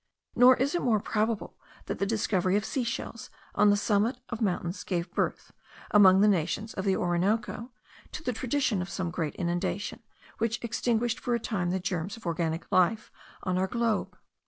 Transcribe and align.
Nor 0.35 0.57
is 0.57 0.73
it 0.73 0.81
more 0.81 0.99
probable, 0.99 1.59
that 1.85 1.99
the 1.99 2.07
discovery 2.07 2.57
of 2.57 2.65
sea 2.65 2.83
shells 2.83 3.29
on 3.53 3.69
the 3.69 3.77
summit 3.77 4.17
of 4.29 4.41
mountains 4.41 4.83
gave 4.83 5.13
birth, 5.13 5.51
among 5.91 6.21
the 6.21 6.27
nations 6.27 6.73
of 6.73 6.85
the 6.85 6.95
Orinoco, 6.95 7.69
to 8.13 8.23
the 8.23 8.33
tradition 8.33 8.81
of 8.81 8.89
some 8.89 9.11
great 9.11 9.35
inundation 9.35 10.01
which 10.39 10.57
extinguished 10.63 11.19
for 11.19 11.35
a 11.35 11.39
time 11.39 11.69
the 11.69 11.79
germs 11.79 12.17
of 12.17 12.25
organic 12.25 12.65
life 12.71 13.11
on 13.43 13.59
our 13.59 13.67
globe. 13.67 14.17